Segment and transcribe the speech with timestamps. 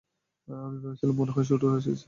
[0.47, 1.91] আমি ভেবেছিলাম ও মনে হয় শুটুর সাথে আছে।